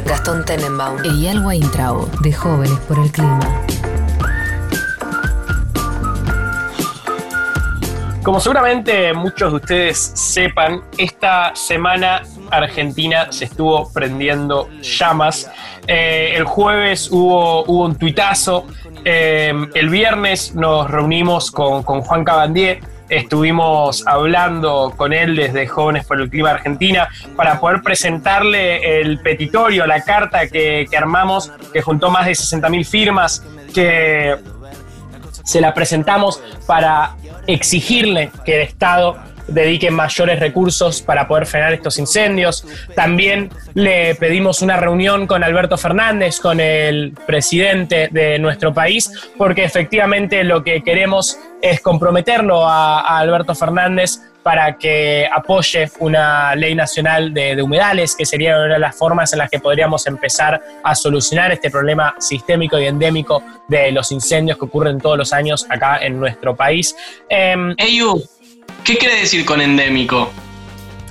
Gastón 0.00 0.44
Tenenbaum 0.44 1.04
y 1.04 1.26
Alwa 1.26 1.54
Intrao, 1.54 2.08
de 2.22 2.32
Jóvenes 2.32 2.78
por 2.88 2.98
el 2.98 3.10
Clima. 3.12 3.40
Como 8.22 8.38
seguramente 8.38 9.12
muchos 9.12 9.50
de 9.50 9.56
ustedes 9.56 9.98
sepan, 10.14 10.82
esta 10.96 11.54
semana 11.56 12.22
Argentina 12.52 13.32
se 13.32 13.46
estuvo 13.46 13.92
prendiendo 13.92 14.68
llamas. 14.80 15.50
Eh, 15.88 16.34
el 16.36 16.44
jueves 16.44 17.10
hubo, 17.10 17.64
un 17.64 17.96
tuitazo. 17.96 18.66
Eh, 19.04 19.52
el 19.74 19.88
viernes 19.88 20.54
nos 20.54 20.88
reunimos 20.88 21.50
con, 21.50 21.82
Juan 21.82 22.24
Cabandier. 22.24 22.80
Estuvimos 23.12 24.06
hablando 24.06 24.94
con 24.96 25.12
él 25.12 25.36
desde 25.36 25.66
Jóvenes 25.66 26.06
por 26.06 26.18
el 26.18 26.30
Clima 26.30 26.52
Argentina 26.52 27.10
para 27.36 27.60
poder 27.60 27.82
presentarle 27.82 29.02
el 29.02 29.20
petitorio, 29.20 29.86
la 29.86 30.02
carta 30.02 30.48
que, 30.48 30.86
que 30.90 30.96
armamos, 30.96 31.52
que 31.74 31.82
juntó 31.82 32.10
más 32.10 32.24
de 32.24 32.32
60.000 32.32 32.86
firmas, 32.86 33.44
que 33.74 34.38
se 35.44 35.60
la 35.60 35.74
presentamos 35.74 36.42
para 36.66 37.16
exigirle 37.46 38.30
que 38.46 38.54
el 38.54 38.62
Estado 38.62 39.18
dedique 39.48 39.90
mayores 39.90 40.40
recursos 40.40 41.02
para 41.02 41.26
poder 41.26 41.46
frenar 41.46 41.72
estos 41.72 41.98
incendios. 41.98 42.66
También 42.94 43.50
le 43.74 44.14
pedimos 44.14 44.62
una 44.62 44.76
reunión 44.76 45.26
con 45.26 45.42
Alberto 45.44 45.76
Fernández, 45.76 46.40
con 46.40 46.60
el 46.60 47.12
presidente 47.26 48.08
de 48.10 48.38
nuestro 48.38 48.72
país, 48.72 49.10
porque 49.36 49.64
efectivamente 49.64 50.44
lo 50.44 50.62
que 50.62 50.82
queremos 50.82 51.38
es 51.60 51.80
comprometerlo 51.80 52.66
a, 52.66 53.18
Alberto 53.18 53.54
Fernández 53.54 54.18
para 54.42 54.76
que 54.76 55.28
apoye 55.32 55.88
una 56.00 56.56
ley 56.56 56.74
nacional 56.74 57.32
de, 57.32 57.62
humedales, 57.62 58.16
que 58.16 58.26
sería 58.26 58.56
una 58.56 58.74
de 58.74 58.80
las 58.80 58.96
formas 58.96 59.32
en 59.32 59.38
las 59.38 59.48
que 59.48 59.60
podríamos 59.60 60.04
empezar 60.08 60.60
a 60.82 60.94
solucionar 60.96 61.52
este 61.52 61.70
problema 61.70 62.16
sistémico 62.18 62.78
y 62.80 62.86
endémico 62.86 63.42
de 63.68 63.92
los 63.92 64.10
incendios 64.10 64.58
que 64.58 64.64
ocurren 64.64 65.00
todos 65.00 65.16
los 65.16 65.32
años 65.32 65.64
acá 65.70 65.98
en 65.98 66.18
nuestro 66.18 66.56
país. 66.56 66.96
Eh, 67.28 67.54
¿qué 68.84 68.96
quiere 68.96 69.20
decir 69.20 69.44
con 69.44 69.60
endémico? 69.60 70.32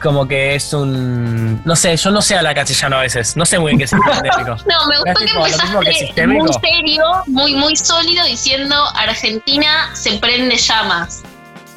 como 0.01 0.27
que 0.27 0.55
es 0.55 0.73
un. 0.73 1.61
No 1.63 1.75
sé, 1.75 1.95
yo 1.95 2.11
no 2.11 2.21
sé 2.21 2.35
hablar 2.35 2.55
castellano 2.55 2.97
a 2.97 3.01
veces. 3.01 3.37
No 3.37 3.45
sé 3.45 3.59
muy 3.59 3.69
bien 3.69 3.77
qué 3.77 3.85
es 3.85 3.93
endémico. 3.93 4.57
no, 4.65 4.87
me 4.87 4.97
gustó 4.97 5.25
que 5.25 5.31
empezaste 5.31 6.27
muy 6.27 6.49
serio, 6.61 7.03
muy, 7.27 7.55
muy 7.55 7.75
sólido, 7.75 8.25
diciendo 8.25 8.75
Argentina 8.95 9.91
se 9.93 10.17
prende 10.17 10.57
llamas. 10.57 11.21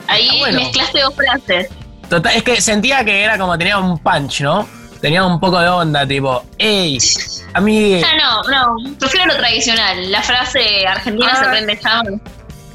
Ahí 0.09 0.43
mezclaste 0.53 1.01
dos 1.01 1.15
frases. 1.15 1.69
Total, 2.09 2.35
es 2.35 2.43
que 2.43 2.61
sentía 2.61 3.05
que 3.05 3.23
era 3.23 3.39
como 3.39 3.57
tenía 3.57 3.79
un 3.79 3.99
punch, 3.99 4.41
¿no? 4.41 4.69
Tenía 5.01 5.25
un 5.25 5.39
poco 5.39 5.61
de 5.61 5.69
onda, 5.69 6.07
tipo, 6.07 6.43
¡ey! 6.59 6.99
A 7.55 7.61
mí. 7.61 8.01
Ya 8.01 8.17
no, 8.17 8.43
no, 8.51 8.97
prefiero 8.99 9.27
lo 9.27 9.37
tradicional. 9.37 10.11
La 10.11 10.23
frase 10.23 10.87
Argentina 10.89 11.37
se 11.37 11.45
ah. 11.45 11.51
prende 11.51 11.79
llamas. 11.83 12.21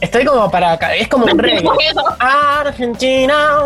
Estoy 0.01 0.23
como 0.23 0.49
para 0.49 0.71
acá, 0.73 0.95
es 0.95 1.07
como 1.07 1.25
un 1.25 1.37
reggae. 1.37 1.63
Argentina. 2.19 3.59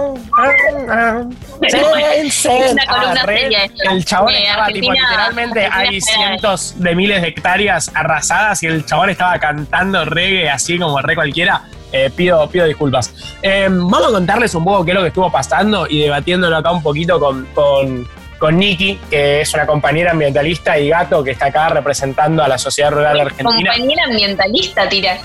El 3.91 4.05
chabón 4.05 4.33
estaba 4.33 4.67
tipo, 4.67 4.91
literalmente 4.91 5.69
hay 5.71 6.01
cientos 6.01 6.73
de 6.77 6.95
miles 6.95 7.21
de 7.21 7.27
hectáreas 7.27 7.91
arrasadas 7.93 8.63
y 8.63 8.67
el 8.67 8.85
chabón 8.85 9.11
estaba 9.11 9.37
cantando 9.39 10.05
reggae 10.05 10.49
así 10.49 10.79
como 10.79 10.99
re 11.01 11.15
cualquiera. 11.15 11.63
Eh, 11.91 12.09
pido, 12.09 12.49
pido 12.49 12.65
disculpas. 12.65 13.13
Eh, 13.43 13.67
vamos 13.69 14.07
a 14.07 14.11
contarles 14.11 14.55
un 14.55 14.63
poco 14.63 14.83
qué 14.83 14.91
es 14.91 14.95
lo 14.95 15.01
que 15.01 15.09
estuvo 15.09 15.31
pasando 15.31 15.85
y 15.87 16.01
debatiéndolo 16.01 16.57
acá 16.57 16.71
un 16.71 16.81
poquito 16.81 17.19
con, 17.19 17.45
con, 17.53 18.07
con 18.39 18.57
Nikki, 18.57 18.99
que 19.11 19.41
es 19.41 19.53
una 19.53 19.67
compañera 19.67 20.09
ambientalista 20.09 20.79
y 20.79 20.89
gato 20.89 21.23
que 21.23 21.31
está 21.31 21.45
acá 21.47 21.69
representando 21.69 22.43
a 22.43 22.47
la 22.47 22.57
sociedad 22.57 22.89
rural 22.89 23.19
argentina. 23.19 23.71
Compañera 23.71 24.05
ambientalista, 24.05 24.89
tira. 24.89 25.19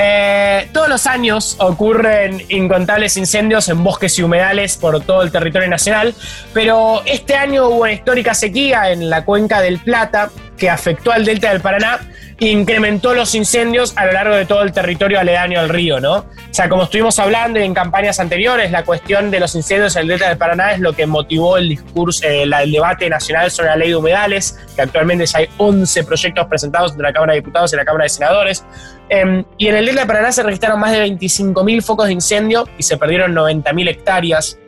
Eh, 0.00 0.68
todos 0.72 0.88
los 0.88 1.08
años 1.08 1.56
ocurren 1.58 2.40
incontables 2.48 3.16
incendios 3.16 3.68
en 3.68 3.82
bosques 3.82 4.16
y 4.18 4.22
humedales 4.22 4.76
por 4.76 5.00
todo 5.02 5.22
el 5.22 5.32
territorio 5.32 5.68
nacional, 5.68 6.14
pero 6.54 7.02
este 7.04 7.34
año 7.34 7.66
hubo 7.66 7.82
una 7.82 7.92
histórica 7.92 8.32
sequía 8.32 8.92
en 8.92 9.10
la 9.10 9.24
cuenca 9.24 9.60
del 9.60 9.80
Plata 9.80 10.30
que 10.56 10.70
afectó 10.70 11.10
al 11.10 11.24
delta 11.24 11.50
del 11.50 11.60
Paraná 11.60 11.98
incrementó 12.40 13.14
los 13.14 13.34
incendios 13.34 13.92
a 13.96 14.06
lo 14.06 14.12
largo 14.12 14.36
de 14.36 14.46
todo 14.46 14.62
el 14.62 14.72
territorio 14.72 15.18
aledaño 15.18 15.58
al 15.58 15.68
río, 15.68 16.00
¿no? 16.00 16.18
O 16.18 16.24
sea, 16.52 16.68
como 16.68 16.84
estuvimos 16.84 17.18
hablando 17.18 17.58
en 17.58 17.74
campañas 17.74 18.20
anteriores, 18.20 18.70
la 18.70 18.84
cuestión 18.84 19.30
de 19.30 19.40
los 19.40 19.54
incendios 19.56 19.96
en 19.96 20.02
el 20.02 20.08
delta 20.08 20.28
del 20.28 20.38
Paraná 20.38 20.72
es 20.72 20.80
lo 20.80 20.92
que 20.92 21.06
motivó 21.06 21.56
el 21.56 21.68
discurso, 21.68 22.24
eh, 22.26 22.44
el 22.44 22.72
debate 22.72 23.10
nacional 23.10 23.50
sobre 23.50 23.70
la 23.70 23.76
ley 23.76 23.88
de 23.88 23.96
humedales, 23.96 24.58
que 24.76 24.82
actualmente 24.82 25.26
ya 25.26 25.40
hay 25.40 25.48
11 25.56 26.04
proyectos 26.04 26.46
presentados 26.46 26.92
entre 26.92 27.08
la 27.08 27.12
Cámara 27.12 27.32
de 27.32 27.40
Diputados 27.40 27.72
y 27.72 27.76
la 27.76 27.84
Cámara 27.84 28.04
de 28.04 28.08
Senadores. 28.08 28.64
Em, 29.08 29.44
y 29.56 29.66
en 29.66 29.76
el 29.76 29.86
delta 29.86 30.02
del 30.02 30.08
Paraná 30.08 30.30
se 30.30 30.42
registraron 30.42 30.78
más 30.78 30.92
de 30.92 31.00
25.000 31.00 31.82
focos 31.82 32.06
de 32.06 32.12
incendio 32.12 32.68
y 32.78 32.84
se 32.84 32.96
perdieron 32.96 33.34
90.000 33.34 33.88
hectáreas. 33.88 34.58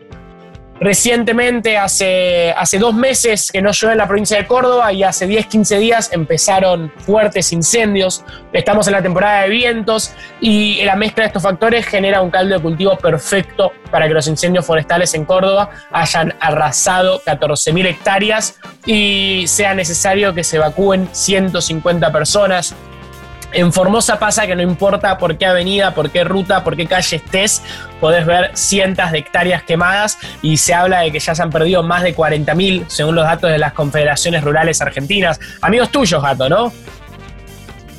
Recientemente, 0.80 1.76
hace, 1.76 2.52
hace 2.56 2.78
dos 2.78 2.94
meses 2.94 3.50
que 3.52 3.60
no 3.60 3.70
llueve 3.70 3.92
en 3.92 3.98
la 3.98 4.08
provincia 4.08 4.38
de 4.38 4.46
Córdoba 4.46 4.90
y 4.94 5.02
hace 5.02 5.26
10, 5.26 5.46
15 5.46 5.78
días 5.78 6.10
empezaron 6.10 6.90
fuertes 7.00 7.52
incendios. 7.52 8.24
Estamos 8.54 8.86
en 8.86 8.94
la 8.94 9.02
temporada 9.02 9.42
de 9.42 9.50
vientos 9.50 10.14
y 10.40 10.82
la 10.84 10.96
mezcla 10.96 11.24
de 11.24 11.26
estos 11.26 11.42
factores 11.42 11.84
genera 11.84 12.22
un 12.22 12.30
caldo 12.30 12.54
de 12.54 12.62
cultivo 12.62 12.96
perfecto 12.96 13.72
para 13.90 14.08
que 14.08 14.14
los 14.14 14.26
incendios 14.26 14.64
forestales 14.64 15.12
en 15.12 15.26
Córdoba 15.26 15.68
hayan 15.92 16.34
arrasado 16.40 17.20
14.000 17.26 17.86
hectáreas 17.86 18.58
y 18.86 19.44
sea 19.48 19.74
necesario 19.74 20.32
que 20.32 20.44
se 20.44 20.56
evacúen 20.56 21.10
150 21.12 22.10
personas. 22.10 22.74
En 23.52 23.72
Formosa 23.72 24.18
pasa 24.18 24.46
que 24.46 24.54
no 24.54 24.62
importa 24.62 25.18
por 25.18 25.36
qué 25.36 25.46
avenida, 25.46 25.94
por 25.94 26.10
qué 26.10 26.24
ruta, 26.24 26.62
por 26.62 26.76
qué 26.76 26.86
calle 26.86 27.16
estés, 27.16 27.62
podés 28.00 28.24
ver 28.24 28.50
cientos 28.54 29.10
de 29.10 29.18
hectáreas 29.18 29.62
quemadas 29.64 30.18
y 30.42 30.56
se 30.56 30.72
habla 30.72 31.00
de 31.00 31.10
que 31.10 31.18
ya 31.18 31.34
se 31.34 31.42
han 31.42 31.50
perdido 31.50 31.82
más 31.82 32.02
de 32.02 32.14
40.000 32.14 32.84
según 32.88 33.16
los 33.16 33.24
datos 33.24 33.50
de 33.50 33.58
las 33.58 33.72
confederaciones 33.72 34.44
rurales 34.44 34.80
argentinas. 34.80 35.40
Amigos 35.62 35.90
tuyos, 35.90 36.22
gato, 36.22 36.48
¿no? 36.48 36.72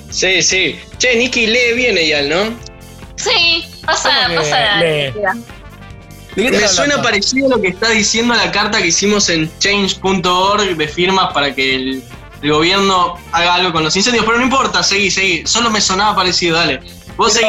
Sí, 0.09 0.41
sí. 0.41 0.79
Che, 0.97 1.15
Nicky, 1.15 1.47
lee 1.47 1.73
bien 1.75 1.97
ella, 1.97 2.21
¿no? 2.23 2.53
Sí, 3.15 3.65
pasa, 3.85 4.09
pasa. 4.35 4.79
Me 6.35 6.67
suena 6.67 7.01
parecido 7.01 7.47
a 7.47 7.49
lo 7.57 7.61
que 7.61 7.69
está 7.69 7.89
diciendo 7.89 8.33
la 8.33 8.51
carta 8.51 8.81
que 8.81 8.87
hicimos 8.87 9.29
en 9.29 9.51
change.org 9.59 10.77
de 10.77 10.87
firmas 10.87 11.33
para 11.33 11.53
que 11.53 11.75
el 11.75 12.03
el 12.41 12.51
gobierno 12.51 13.15
haga 13.31 13.55
algo 13.55 13.71
con 13.71 13.83
los 13.83 13.95
incendios, 13.95 14.25
pero 14.25 14.37
no 14.37 14.43
importa, 14.43 14.83
seguí, 14.83 15.11
seguí. 15.11 15.45
Solo 15.45 15.69
me 15.69 15.81
sonaba 15.81 16.15
parecido, 16.15 16.57
dale. 16.57 16.79
Vos 17.15 17.33
seguí. 17.33 17.47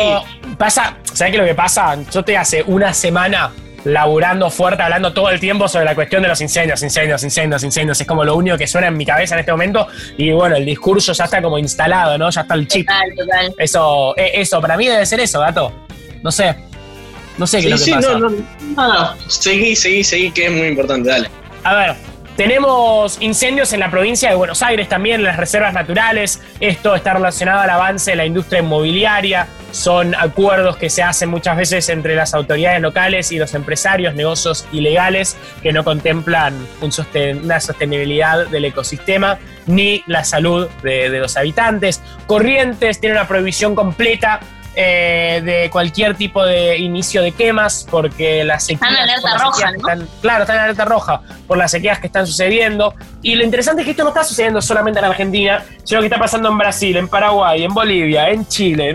Pasa, 0.59 0.97
¿sabés 1.13 1.33
qué 1.33 1.39
lo 1.39 1.45
que 1.45 1.55
pasa? 1.55 1.97
Yo 2.11 2.25
te 2.25 2.37
hace 2.37 2.63
una 2.67 2.93
semana 2.93 3.53
laburando 3.85 4.51
fuerte, 4.51 4.83
hablando 4.83 5.13
todo 5.13 5.31
el 5.31 5.41
tiempo 5.41 5.67
sobre 5.69 5.85
la 5.85 5.95
cuestión 5.95 6.23
de 6.23 6.29
los 6.29 6.41
incendios, 6.41 6.83
incendios, 6.83 7.23
incendios, 7.23 7.63
incendios. 7.65 8.01
Es 8.01 8.07
como 8.07 8.25
lo 8.25 8.37
único 8.37 8.57
que 8.57 8.67
suena 8.67 8.89
en 8.89 8.97
mi 8.97 9.07
cabeza 9.07 9.35
en 9.35 9.41
este 9.41 9.53
momento. 9.53 9.87
Y 10.17 10.31
bueno, 10.31 10.57
el 10.57 10.65
discurso 10.65 11.13
ya 11.13 11.25
está 11.25 11.43
como 11.43 11.59
instalado, 11.59 12.19
¿no? 12.19 12.31
Ya 12.31 12.43
está 12.43 12.55
el 12.55 12.69
chip. 12.69 12.87
Total, 12.87 13.15
total. 13.17 13.55
Eso, 13.59 14.17
eh, 14.17 14.33
eso, 14.35 14.61
para 14.61 14.77
mí 14.77 14.87
debe 14.87 15.05
ser 15.07 15.21
eso, 15.21 15.41
gato. 15.41 15.73
No 16.23 16.31
sé. 16.31 16.55
No 17.39 17.47
sé 17.47 17.61
qué 17.61 17.67
es 17.67 17.71
lo 17.71 17.77
que 17.79 17.83
sí, 17.83 17.91
pasa. 17.93 18.19
No, 18.19 18.29
no, 18.29 18.39
no, 18.77 19.15
seguí, 19.27 19.75
seguí, 19.75 20.05
seguí, 20.05 20.31
que 20.31 20.47
es 20.47 20.53
muy 20.53 20.67
importante, 20.67 21.09
dale. 21.09 21.31
A 21.65 21.75
ver, 21.75 21.97
tenemos 22.37 23.19
incendios 23.21 23.73
en 23.73 23.81
la 23.81 23.91
provincia 23.91 24.29
de 24.31 24.35
Buenos 24.35 24.63
Aires 24.63 24.89
también, 24.89 25.21
en 25.21 25.25
las 25.25 25.37
reservas 25.37 25.75
naturales. 25.75 26.41
Esto 26.61 26.95
está 26.95 27.15
relacionado 27.15 27.61
al 27.61 27.71
avance 27.71 28.13
de 28.13 28.17
la 28.17 28.25
industria 28.25 28.61
inmobiliaria. 28.61 29.47
Son 29.71 30.15
acuerdos 30.15 30.77
que 30.77 30.91
se 30.91 31.03
hacen 31.03 31.29
muchas 31.29 31.57
veces 31.57 31.89
entre 31.89 32.15
las 32.15 32.35
autoridades 32.35 32.81
locales 32.81 33.33
y 33.33 33.39
los 33.39 33.55
empresarios, 33.55 34.15
negocios 34.15 34.67
ilegales 34.73 35.37
que 35.63 35.73
no 35.73 35.85
contemplan 35.85 36.55
una 37.43 37.61
sostenibilidad 37.61 38.47
del 38.47 38.65
ecosistema 38.67 39.39
ni 39.67 40.03
la 40.07 40.25
salud 40.25 40.69
de, 40.83 41.11
de 41.11 41.19
los 41.19 41.37
habitantes. 41.37 42.03
Corrientes 42.27 43.01
tiene 43.01 43.17
una 43.17 43.29
prohibición 43.29 43.75
completa 43.75 44.41
eh, 44.75 45.43
de 45.45 45.71
cualquier 45.71 46.17
tipo 46.17 46.45
de 46.45 46.79
inicio 46.79 47.23
de 47.23 47.33
quemas, 47.33 47.87
porque 47.91 48.43
las 48.45 48.65
sequías. 48.65 48.91
Están 48.91 49.05
en 49.05 49.11
alerta 49.11 49.39
roja. 49.39 49.71
Están, 49.71 50.09
claro, 50.21 50.43
están 50.43 50.57
en 50.57 50.63
alerta 50.63 50.85
roja 50.85 51.21
por 51.47 51.59
las 51.59 51.71
sequías 51.71 51.99
que 51.99 52.07
están 52.07 52.27
sucediendo. 52.27 52.95
Y 53.21 53.35
lo 53.35 53.45
interesante 53.45 53.83
es 53.83 53.85
que 53.85 53.91
esto 53.91 54.03
no 54.03 54.09
está 54.09 54.25
sucediendo 54.25 54.63
solamente 54.63 54.99
en 54.99 55.05
Argentina, 55.05 55.63
sino 55.85 56.01
que 56.01 56.07
está 56.07 56.19
pasando 56.19 56.49
en 56.49 56.59
Brasil, 56.59 56.97
en 56.97 57.09
Paraguay, 57.09 57.65
en 57.65 57.75
Bolivia, 57.75 58.31
en 58.31 58.47
Chile, 58.47 58.95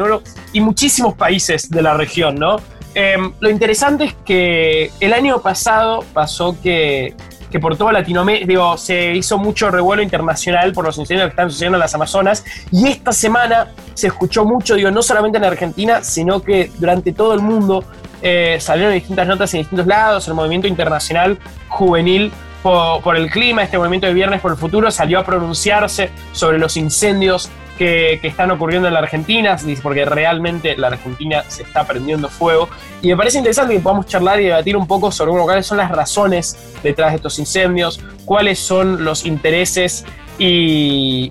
y 0.53 0.61
muchísimos 0.61 1.13
países 1.13 1.69
de 1.69 1.81
la 1.81 1.93
región, 1.93 2.35
¿no? 2.35 2.57
Em, 2.95 3.31
lo 3.39 3.49
interesante 3.51 4.05
es 4.05 4.15
que 4.25 4.91
el 4.99 5.13
año 5.13 5.39
pasado 5.41 6.03
pasó 6.13 6.59
que 6.59 7.13
que 7.51 7.59
por 7.59 7.77
toda 7.77 7.91
Latinoamérica, 7.93 8.45
digo, 8.45 8.77
se 8.77 9.15
hizo 9.15 9.37
mucho 9.37 9.71
revuelo 9.71 10.01
internacional 10.01 10.73
por 10.73 10.85
los 10.85 10.97
incendios 10.97 11.27
que 11.27 11.31
están 11.31 11.49
sucediendo 11.49 11.77
en 11.77 11.81
las 11.81 11.95
Amazonas. 11.95 12.43
Y 12.71 12.87
esta 12.87 13.11
semana 13.11 13.71
se 13.93 14.07
escuchó 14.07 14.45
mucho, 14.45 14.75
digo, 14.75 14.91
no 14.91 15.01
solamente 15.01 15.37
en 15.37 15.45
Argentina, 15.45 16.03
sino 16.03 16.41
que 16.41 16.71
durante 16.77 17.13
todo 17.13 17.33
el 17.33 17.41
mundo 17.41 17.83
eh, 18.21 18.57
salieron 18.59 18.93
distintas 18.93 19.27
notas 19.27 19.53
en 19.53 19.61
distintos 19.61 19.87
lados. 19.87 20.27
El 20.27 20.33
movimiento 20.33 20.67
internacional 20.67 21.37
juvenil 21.69 22.31
por, 22.63 23.15
el 23.15 23.29
Clima, 23.29 23.63
este 23.63 23.77
movimiento 23.77 24.07
de 24.07 24.13
Viernes 24.13 24.41
por 24.41 24.51
el 24.51 24.57
Futuro, 24.57 24.91
salió 24.91 25.19
a 25.19 25.23
pronunciarse 25.23 26.09
sobre 26.33 26.59
los 26.59 26.75
incendios 26.75 27.49
que, 27.77 28.19
están 28.23 28.51
ocurriendo 28.51 28.87
en 28.87 28.93
la 28.93 28.99
Argentina, 28.99 29.55
porque 29.81 30.05
realmente 30.05 30.75
la 30.75 30.87
Argentina 30.87 31.43
se 31.47 31.63
está 31.63 31.85
prendiendo 31.85 32.29
fuego. 32.29 32.69
Y 33.01 33.09
me 33.09 33.17
parece 33.17 33.37
interesante 33.37 33.75
que 33.75 33.79
podamos 33.79 34.07
charlar 34.07 34.41
y 34.41 34.45
debatir 34.45 34.75
un 34.75 34.87
poco 34.87 35.11
sobre 35.11 35.31
cuáles 35.31 35.65
son 35.65 35.77
las 35.77 35.91
razones 35.91 36.57
detrás 36.83 37.11
de 37.11 37.17
estos 37.17 37.39
incendios, 37.39 38.01
cuáles 38.25 38.59
son 38.59 39.05
los 39.05 39.25
intereses 39.25 40.03
y, 40.37 41.29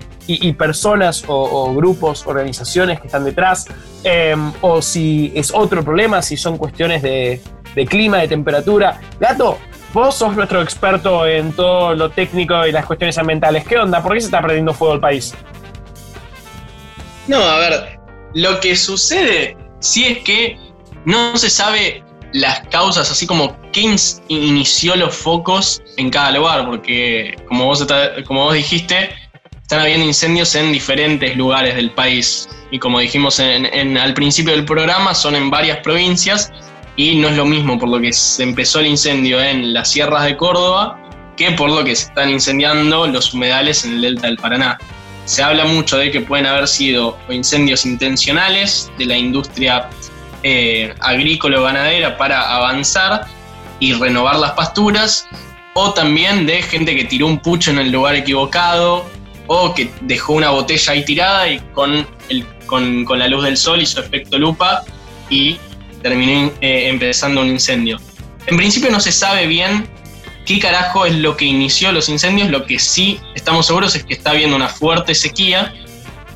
personas 0.57 1.23
o, 1.27 1.73
grupos, 1.73 2.25
organizaciones 2.25 2.99
que 2.99 3.07
están 3.07 3.23
detrás, 3.23 3.67
em, 4.03 4.51
o 4.61 4.81
si 4.81 5.31
es 5.35 5.53
otro 5.53 5.83
problema, 5.83 6.21
si 6.21 6.35
son 6.35 6.57
cuestiones 6.57 7.01
de, 7.01 7.41
de 7.75 7.85
clima, 7.85 8.17
de 8.17 8.27
temperatura. 8.27 8.99
Gato, 9.19 9.57
vos 9.93 10.15
sos 10.15 10.35
nuestro 10.35 10.61
experto 10.61 11.25
en 11.25 11.53
todo 11.53 11.95
lo 11.95 12.09
técnico 12.09 12.65
y 12.65 12.71
las 12.71 12.85
cuestiones 12.85 13.17
ambientales. 13.17 13.65
¿Qué 13.65 13.77
onda? 13.77 14.01
¿Por 14.01 14.13
qué 14.13 14.21
se 14.21 14.27
está 14.27 14.41
perdiendo 14.41 14.73
fuego 14.73 14.95
el 14.95 14.99
país? 14.99 15.33
No, 17.27 17.37
a 17.37 17.59
ver, 17.59 17.99
lo 18.33 18.59
que 18.59 18.75
sucede 18.75 19.57
sí 19.79 20.05
es 20.05 20.19
que 20.19 20.57
no 21.05 21.35
se 21.37 21.49
sabe 21.49 22.03
las 22.33 22.61
causas, 22.67 23.09
así 23.09 23.25
como 23.25 23.55
quién 23.71 23.95
inició 24.27 24.95
los 24.95 25.15
focos 25.15 25.81
en 25.97 26.09
cada 26.09 26.31
lugar, 26.31 26.65
porque 26.65 27.35
como 27.47 27.65
vos, 27.65 27.85
como 28.25 28.43
vos 28.45 28.53
dijiste, 28.53 29.09
están 29.61 29.81
habiendo 29.81 30.05
incendios 30.05 30.55
en 30.55 30.71
diferentes 30.71 31.35
lugares 31.35 31.75
del 31.75 31.91
país. 31.91 32.47
Y 32.71 32.79
como 32.79 32.99
dijimos 32.99 33.39
en, 33.39 33.97
al 33.97 34.13
principio 34.13 34.53
del 34.53 34.65
programa, 34.65 35.13
son 35.13 35.35
en 35.35 35.49
varias 35.49 35.79
provincias 35.79 36.51
y 36.95 37.15
no 37.15 37.27
es 37.29 37.35
lo 37.35 37.45
mismo 37.45 37.77
por 37.77 37.89
lo 37.89 37.99
que 37.99 38.11
se 38.13 38.43
empezó 38.43 38.79
el 38.79 38.87
incendio 38.87 39.41
en 39.41 39.73
las 39.73 39.91
sierras 39.91 40.23
de 40.23 40.35
Córdoba 40.37 40.99
que 41.35 41.51
por 41.51 41.69
lo 41.69 41.83
que 41.83 41.95
se 41.95 42.05
están 42.05 42.29
incendiando 42.29 43.07
los 43.07 43.33
humedales 43.33 43.85
en 43.85 43.93
el 43.95 44.01
delta 44.01 44.27
del 44.27 44.37
Paraná. 44.37 44.77
Se 45.27 45.43
habla 45.43 45.65
mucho 45.65 45.97
de 45.97 46.09
que 46.09 46.21
pueden 46.21 46.45
haber 46.45 46.69
sido 46.69 47.17
incendios 47.29 47.85
intencionales 47.85 48.89
de 48.97 49.05
la 49.07 49.17
industria 49.17 49.89
eh, 50.43 50.95
agrícola 51.01 51.59
o 51.59 51.63
ganadera 51.63 52.17
para 52.17 52.55
avanzar 52.55 53.25
y 53.81 53.91
renovar 53.91 54.37
las 54.37 54.51
pasturas, 54.51 55.27
o 55.73 55.93
también 55.93 56.45
de 56.45 56.61
gente 56.61 56.95
que 56.95 57.03
tiró 57.03 57.27
un 57.27 57.39
pucho 57.39 57.71
en 57.71 57.79
el 57.79 57.91
lugar 57.91 58.15
equivocado, 58.15 59.05
o 59.47 59.73
que 59.73 59.91
dejó 59.99 60.31
una 60.31 60.51
botella 60.51 60.93
ahí 60.93 61.03
tirada 61.03 61.49
y 61.49 61.59
con, 61.73 62.07
el, 62.29 62.45
con, 62.65 63.03
con 63.03 63.19
la 63.19 63.27
luz 63.27 63.43
del 63.43 63.57
sol 63.57 63.81
hizo 63.81 63.99
efecto 63.99 64.37
lupa 64.37 64.85
y 65.29 65.57
terminó 66.01 66.53
eh, 66.61 66.87
empezando 66.87 67.41
un 67.41 67.49
incendio. 67.49 67.99
En 68.45 68.55
principio 68.55 68.89
no 68.89 69.01
se 69.01 69.11
sabe 69.11 69.45
bien 69.45 69.89
qué 70.47 70.59
carajo 70.59 71.05
es 71.05 71.13
lo 71.15 71.35
que 71.35 71.45
inició 71.45 71.91
los 71.91 72.07
incendios, 72.07 72.49
lo 72.49 72.65
que 72.65 72.79
sí 72.79 73.19
estamos 73.35 73.67
seguros 73.67 73.93
es 73.95 74.05
que 74.05 74.13
está 74.13 74.31
habiendo 74.31 74.55
una 74.55 74.69
fuerte 74.69 75.13
sequía, 75.13 75.73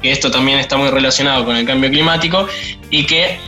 que 0.01 0.11
esto 0.11 0.29
también 0.29 0.59
está 0.59 0.75
muy 0.77 0.89
relacionado 0.89 1.45
con 1.45 1.55
el 1.55 1.65
cambio 1.65 1.89
climático, 1.89 2.45
y 2.89 3.05
que 3.05 3.39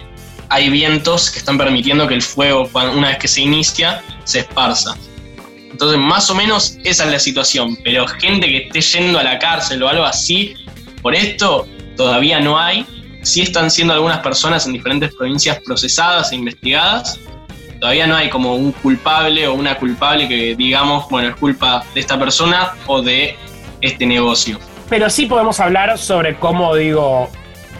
hay 0.47 0.69
vientos 0.69 1.29
que 1.29 1.39
están 1.39 1.57
permitiendo 1.57 2.07
que 2.07 2.13
el 2.13 2.21
fuego, 2.21 2.69
una 2.73 3.09
vez 3.09 3.17
que 3.17 3.27
se 3.27 3.41
inicia, 3.41 4.01
se 4.23 4.39
esparza. 4.39 4.95
Entonces, 5.69 5.99
más 5.99 6.29
o 6.29 6.35
menos 6.35 6.77
esa 6.85 7.05
es 7.05 7.11
la 7.11 7.19
situación, 7.19 7.77
pero 7.83 8.07
gente 8.07 8.47
que 8.47 8.57
esté 8.67 8.79
yendo 8.79 9.19
a 9.19 9.23
la 9.23 9.39
cárcel 9.39 9.83
o 9.83 9.89
algo 9.89 10.05
así, 10.05 10.53
por 11.01 11.13
esto 11.13 11.67
todavía 11.97 12.39
no 12.39 12.57
hay. 12.57 12.85
Sí 13.23 13.41
están 13.41 13.69
siendo 13.69 13.93
algunas 13.93 14.19
personas 14.19 14.65
en 14.65 14.73
diferentes 14.73 15.13
provincias 15.15 15.59
procesadas 15.65 16.31
e 16.31 16.35
investigadas, 16.35 17.19
todavía 17.83 18.07
no 18.07 18.15
hay 18.15 18.29
como 18.29 18.55
un 18.55 18.71
culpable 18.71 19.45
o 19.45 19.55
una 19.55 19.75
culpable 19.75 20.25
que 20.29 20.55
digamos, 20.55 21.09
bueno, 21.09 21.27
es 21.27 21.35
culpa 21.35 21.83
de 21.93 21.99
esta 21.99 22.17
persona 22.17 22.71
o 22.87 23.01
de 23.01 23.35
este 23.81 24.05
negocio. 24.05 24.57
Pero 24.87 25.09
sí 25.09 25.25
podemos 25.25 25.59
hablar 25.59 25.97
sobre 25.97 26.35
cómo, 26.35 26.75
digo, 26.75 27.29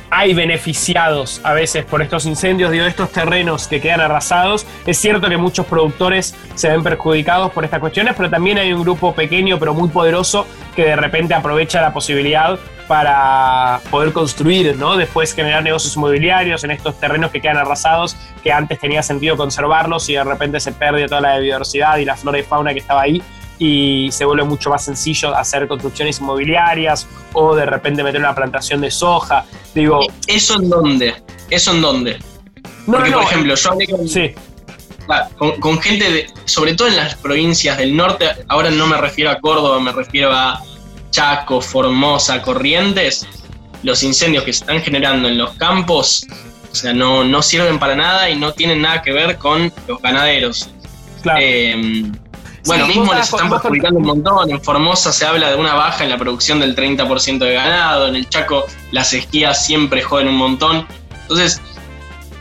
hay 0.09 0.33
beneficiados 0.33 1.39
a 1.45 1.53
veces 1.53 1.85
por 1.85 2.01
estos 2.01 2.25
incendios, 2.25 2.69
digo, 2.71 2.83
estos 2.83 3.13
terrenos 3.13 3.69
que 3.69 3.79
quedan 3.79 4.01
arrasados. 4.01 4.65
Es 4.85 4.97
cierto 4.97 5.29
que 5.29 5.37
muchos 5.37 5.65
productores 5.67 6.35
se 6.55 6.67
ven 6.67 6.83
perjudicados 6.83 7.53
por 7.53 7.63
estas 7.63 7.79
cuestiones, 7.79 8.13
pero 8.17 8.29
también 8.29 8.57
hay 8.57 8.73
un 8.73 8.81
grupo 8.81 9.15
pequeño 9.15 9.57
pero 9.57 9.73
muy 9.73 9.87
poderoso 9.87 10.45
que 10.75 10.83
de 10.83 10.97
repente 10.97 11.33
aprovecha 11.33 11.81
la 11.81 11.93
posibilidad 11.93 12.59
para 12.87 13.81
poder 13.89 14.13
construir, 14.13 14.75
¿no? 14.75 14.97
Después 14.97 15.33
generar 15.33 15.63
negocios 15.63 15.95
inmobiliarios 15.95 16.63
en 16.63 16.71
estos 16.71 16.99
terrenos 16.99 17.31
que 17.31 17.41
quedan 17.41 17.57
arrasados, 17.57 18.15
que 18.43 18.51
antes 18.51 18.79
tenía 18.79 19.01
sentido 19.03 19.37
conservarlos 19.37 20.09
y 20.09 20.13
de 20.13 20.23
repente 20.23 20.59
se 20.59 20.71
pierde 20.71 21.07
toda 21.07 21.21
la 21.21 21.39
biodiversidad 21.39 21.97
y 21.97 22.05
la 22.05 22.15
flora 22.15 22.39
y 22.39 22.43
fauna 22.43 22.73
que 22.73 22.79
estaba 22.79 23.01
ahí 23.01 23.21
y 23.59 24.09
se 24.11 24.25
vuelve 24.25 24.43
mucho 24.43 24.69
más 24.69 24.83
sencillo 24.83 25.35
hacer 25.35 25.67
construcciones 25.67 26.19
inmobiliarias 26.19 27.07
o 27.33 27.55
de 27.55 27.65
repente 27.65 28.03
meter 28.03 28.19
una 28.19 28.35
plantación 28.35 28.81
de 28.81 28.91
soja. 28.91 29.45
Digo, 29.73 30.01
¿E-, 30.27 30.35
¿Eso 30.35 30.55
en 30.55 30.69
dónde? 30.69 31.15
¿Eso 31.49 31.71
en 31.71 31.81
dónde? 31.81 32.19
Porque, 32.85 33.11
por 33.11 33.23
ejemplo, 33.23 33.55
yo 33.55 33.71
hablé 33.71 33.87
con, 33.87 34.07
sí. 34.07 34.31
con, 35.59 35.79
gente, 35.79 36.11
de, 36.11 36.27
sobre 36.45 36.73
todo 36.73 36.89
en 36.89 36.97
las 36.97 37.15
provincias 37.15 37.77
del 37.77 37.95
norte, 37.95 38.27
ahora 38.49 38.69
no 38.71 38.87
me 38.87 38.97
refiero 38.97 39.31
a 39.31 39.39
Córdoba, 39.39 39.79
me 39.79 39.93
refiero 39.93 40.33
a 40.33 40.61
Chaco, 41.13 41.61
Formosa, 41.61 42.41
Corrientes, 42.41 43.25
los 43.83 44.01
incendios 44.03 44.43
que 44.43 44.51
se 44.51 44.63
están 44.63 44.81
generando 44.81 45.29
en 45.29 45.37
los 45.37 45.51
campos, 45.51 46.25
o 46.71 46.75
sea, 46.75 46.91
no, 46.91 47.23
no 47.23 47.41
sirven 47.43 47.77
para 47.77 47.95
nada 47.95 48.29
y 48.29 48.35
no 48.35 48.51
tienen 48.51 48.81
nada 48.81 49.01
que 49.03 49.13
ver 49.13 49.37
con 49.37 49.71
los 49.87 50.01
ganaderos. 50.01 50.69
Claro. 51.21 51.39
Em, 51.39 52.11
bueno, 52.65 52.87
mismo 52.87 53.13
les 53.13 53.25
están 53.25 53.49
perjudicando 53.49 53.99
un 53.99 54.05
montón. 54.05 54.49
En 54.49 54.61
Formosa 54.61 55.11
se 55.11 55.25
habla 55.25 55.51
de 55.51 55.55
una 55.55 55.75
baja 55.75 56.03
en 56.03 56.09
la 56.09 56.17
producción 56.17 56.59
del 56.59 56.75
30% 56.75 57.37
de 57.39 57.53
ganado. 57.53 58.07
En 58.07 58.15
el 58.15 58.27
Chaco 58.27 58.65
las 58.91 59.13
esquías 59.13 59.65
siempre 59.65 60.01
joden 60.01 60.29
un 60.29 60.37
montón. 60.37 60.87
Entonces, 61.23 61.61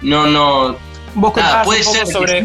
no, 0.00 0.26
no. 0.26 0.76
Vos 1.14 1.34
puede 1.64 1.82
ser 1.82 2.06
sobre, 2.06 2.42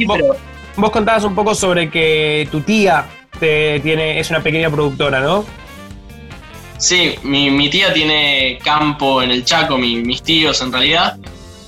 vos, 0.75 0.91
contabas 0.91 1.23
un 1.23 1.35
poco 1.35 1.55
sobre 1.55 1.89
que 1.89 2.49
tu 2.51 2.61
tía 2.61 3.05
te 3.39 3.79
tiene, 3.79 4.19
es 4.19 4.29
una 4.29 4.41
pequeña 4.41 4.69
productora, 4.69 5.21
¿no? 5.21 5.45
Sí, 6.77 7.15
mi, 7.23 7.69
tía 7.69 7.93
tiene 7.93 8.59
campo 8.63 9.21
en 9.21 9.31
el 9.31 9.43
Chaco, 9.43 9.77
mis 9.77 10.21
tíos 10.21 10.61
en 10.61 10.71
realidad. 10.71 11.17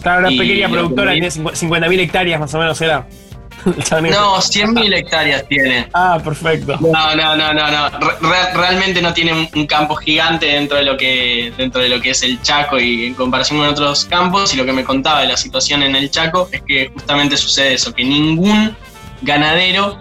Claro, 0.02 0.28
una 0.28 0.30
pequeña 0.30 0.70
productora, 0.70 1.12
tiene 1.12 1.28
50.000 1.28 2.00
hectáreas 2.00 2.40
más 2.40 2.54
o 2.54 2.60
menos, 2.60 2.80
¿era? 2.82 3.08
no, 3.66 4.38
100.000 4.38 4.94
hectáreas 4.96 5.48
tiene. 5.48 5.88
Ah, 5.94 6.20
perfecto. 6.24 6.78
No, 6.80 7.16
no, 7.16 7.36
no, 7.36 7.54
no, 7.54 7.70
no. 7.70 7.90
realmente 8.54 9.02
no 9.02 9.14
tiene 9.14 9.50
un, 9.54 9.68
campo 9.68 9.96
gigante 9.96 10.46
dentro 10.46 10.78
de 10.78 10.84
lo 10.84 10.96
que 10.96 11.52
dentro 11.58 11.82
de 11.82 11.90
lo 11.90 12.00
que 12.00 12.12
es 12.12 12.24
el 12.24 12.42
Chaco 12.42 12.80
y 12.80 13.08
en 13.08 13.14
comparación 13.16 13.60
con 13.60 13.68
otros 13.68 14.06
campos. 14.06 14.54
Y 14.54 14.58
lo 14.58 14.66
que 14.66 14.72
me 14.72 14.84
contaba 14.84 15.22
de 15.22 15.28
la 15.28 15.38
situación 15.38 15.84
en 15.84 15.96
el 15.96 16.10
Chaco 16.10 16.48
es 16.52 16.62
que 16.62 16.90
justamente 16.94 17.36
sucede 17.36 17.74
eso, 17.74 17.94
que 17.94 18.06
ningún 18.06 18.76
ganadero 19.22 19.98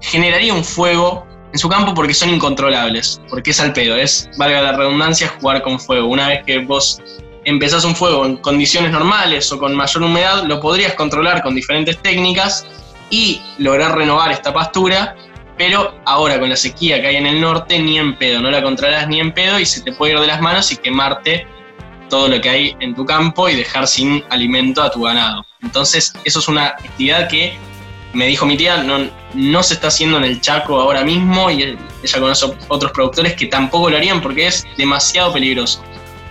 generaría 0.00 0.52
un 0.52 0.64
fuego 0.64 1.26
en 1.52 1.58
su 1.58 1.68
campo 1.68 1.94
porque 1.94 2.14
son 2.14 2.30
incontrolables, 2.30 3.20
porque 3.28 3.50
es 3.50 3.60
al 3.60 3.72
pedo, 3.72 3.96
es, 3.96 4.28
valga 4.36 4.60
la 4.60 4.72
redundancia, 4.72 5.32
jugar 5.40 5.62
con 5.62 5.80
fuego. 5.80 6.08
Una 6.08 6.28
vez 6.28 6.44
que 6.44 6.58
vos 6.58 7.00
empezás 7.44 7.84
un 7.84 7.96
fuego 7.96 8.26
en 8.26 8.36
condiciones 8.36 8.92
normales 8.92 9.50
o 9.52 9.58
con 9.58 9.74
mayor 9.74 10.02
humedad, 10.02 10.44
lo 10.44 10.60
podrías 10.60 10.94
controlar 10.94 11.42
con 11.42 11.54
diferentes 11.54 11.98
técnicas 12.02 12.66
y 13.10 13.40
lograr 13.58 13.96
renovar 13.96 14.30
esta 14.30 14.52
pastura, 14.52 15.16
pero 15.56 15.94
ahora 16.04 16.38
con 16.38 16.50
la 16.50 16.56
sequía 16.56 17.00
que 17.00 17.08
hay 17.08 17.16
en 17.16 17.26
el 17.26 17.40
norte, 17.40 17.78
ni 17.78 17.98
en 17.98 18.16
pedo, 18.16 18.40
no 18.40 18.50
la 18.50 18.62
controlas 18.62 19.08
ni 19.08 19.20
en 19.20 19.32
pedo 19.32 19.58
y 19.58 19.64
se 19.64 19.80
te 19.80 19.92
puede 19.92 20.12
ir 20.12 20.20
de 20.20 20.26
las 20.26 20.40
manos 20.40 20.70
y 20.72 20.76
quemarte 20.76 21.46
todo 22.10 22.28
lo 22.28 22.40
que 22.40 22.48
hay 22.48 22.76
en 22.80 22.94
tu 22.94 23.04
campo 23.04 23.48
y 23.48 23.56
dejar 23.56 23.86
sin 23.86 24.22
alimento 24.30 24.82
a 24.82 24.90
tu 24.90 25.02
ganado. 25.02 25.44
Entonces, 25.62 26.12
eso 26.24 26.38
es 26.38 26.48
una 26.48 26.66
actividad 26.66 27.28
que 27.28 27.56
me 28.12 28.26
dijo 28.26 28.46
mi 28.46 28.56
tía, 28.56 28.78
no, 28.78 29.10
no 29.34 29.62
se 29.62 29.74
está 29.74 29.88
haciendo 29.88 30.18
en 30.18 30.24
el 30.24 30.40
Chaco 30.40 30.80
ahora 30.80 31.04
mismo 31.04 31.50
y 31.50 31.62
ella 32.02 32.20
conoce 32.20 32.46
otros 32.68 32.92
productores 32.92 33.34
que 33.34 33.46
tampoco 33.46 33.90
lo 33.90 33.96
harían 33.96 34.20
porque 34.20 34.46
es 34.46 34.64
demasiado 34.76 35.32
peligroso. 35.32 35.82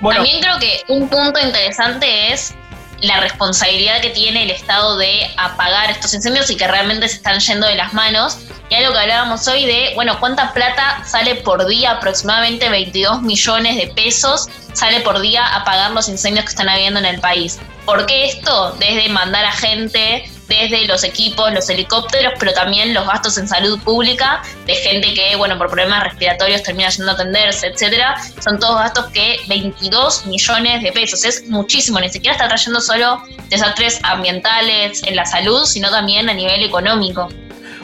También 0.01 0.41
creo 0.41 0.60
que 0.60 0.84
un 0.88 1.10
punto 1.10 1.39
interesante 1.39 2.31
es 2.31 2.55
la 3.01 3.19
responsabilidad 3.19 4.01
que 4.01 4.10
tiene 4.10 4.43
el 4.43 4.51
Estado 4.51 4.98
de 4.98 5.29
apagar 5.38 5.91
estos 5.91 6.13
incendios 6.13 6.50
y 6.50 6.57
que 6.57 6.67
realmente 6.67 7.07
se 7.07 7.17
están 7.17 7.39
yendo 7.39 7.67
de 7.67 7.75
las 7.75 7.93
manos. 7.93 8.39
Y 8.69 8.75
algo 8.75 8.93
que 8.93 9.00
hablábamos 9.00 9.48
hoy 9.48 9.65
de, 9.65 9.91
bueno, 9.96 10.19
cuánta 10.19 10.51
plata 10.53 11.03
sale 11.05 11.36
por 11.36 11.65
día, 11.67 11.91
aproximadamente 11.91 12.69
22 12.69 13.22
millones 13.22 13.75
de 13.77 13.88
pesos 13.88 14.50
sale 14.74 15.01
por 15.01 15.22
día 15.22 15.46
a 15.46 15.57
apagar 15.57 15.91
los 15.91 16.10
incendios 16.10 16.46
que 16.46 16.50
están 16.50 16.69
habiendo 16.69 17.00
en 17.00 17.05
el 17.05 17.19
país. 17.19 17.60
¿Por 17.86 18.05
qué 18.05 18.25
esto? 18.25 18.75
Desde 18.79 19.10
mandar 19.10 19.46
a 19.46 19.51
gente 19.51 20.29
desde 20.48 20.88
los 20.88 21.04
equipos, 21.04 21.54
los 21.54 21.70
helicópteros, 21.70 22.34
pero 22.39 22.54
también 22.54 22.94
los 22.94 23.06
gastos 23.06 23.38
en 23.38 23.48
salud 23.48 23.80
pública 23.82 24.42
de 24.66 24.75
gente 24.75 25.13
que, 25.13 25.36
bueno, 25.36 25.58
por 25.58 25.68
problemas 25.68 26.04
respiratorios 26.04 26.63
termina 26.63 26.89
yendo 26.89 27.12
a 27.12 27.13
atenderse, 27.16 27.68
etcétera. 27.68 28.16
Son 28.44 28.60
todos 28.60 28.77
gastos 28.77 29.08
que 29.08 29.38
22 29.48 30.25
millones 30.25 30.84
de 30.84 30.92
pesos, 30.92 31.24
es 31.25 31.48
muchísimo, 31.48 32.00
ni 32.00 32.10
siquiera 32.10 32.36
está 32.36 32.48
trayendo 32.48 32.82
solo 32.82 33.22
desastres 33.50 34.00
ambientales 34.04 35.04
en 35.04 35.16
la 35.16 35.25
salud, 35.25 35.66
sino 35.66 35.89
también 35.89 36.30
a 36.30 36.34
nivel 36.34 36.63
económico. 36.63 37.30